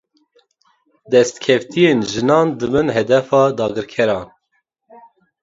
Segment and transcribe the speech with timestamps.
[1.11, 4.27] Destkeftiyên jinan dibin hedefa dagirkeran.